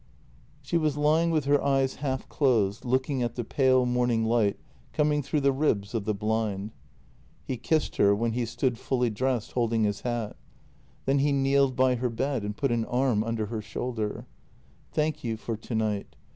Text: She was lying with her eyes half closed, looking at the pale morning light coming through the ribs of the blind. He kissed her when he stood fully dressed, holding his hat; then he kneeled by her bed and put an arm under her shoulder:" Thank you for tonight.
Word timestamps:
She 0.63 0.77
was 0.79 0.97
lying 0.97 1.29
with 1.29 1.45
her 1.45 1.63
eyes 1.63 1.97
half 1.97 2.27
closed, 2.27 2.85
looking 2.85 3.21
at 3.21 3.35
the 3.35 3.43
pale 3.43 3.85
morning 3.85 4.25
light 4.25 4.57
coming 4.93 5.21
through 5.21 5.41
the 5.41 5.51
ribs 5.51 5.93
of 5.93 6.05
the 6.05 6.13
blind. 6.15 6.71
He 7.45 7.55
kissed 7.55 7.97
her 7.97 8.15
when 8.15 8.31
he 8.31 8.47
stood 8.47 8.79
fully 8.79 9.11
dressed, 9.11 9.51
holding 9.51 9.83
his 9.83 10.01
hat; 10.01 10.37
then 11.05 11.19
he 11.19 11.31
kneeled 11.31 11.75
by 11.75 11.93
her 11.97 12.09
bed 12.09 12.41
and 12.41 12.57
put 12.57 12.71
an 12.71 12.85
arm 12.85 13.23
under 13.23 13.45
her 13.45 13.61
shoulder:" 13.61 14.25
Thank 14.91 15.23
you 15.23 15.37
for 15.37 15.55
tonight. 15.55 16.15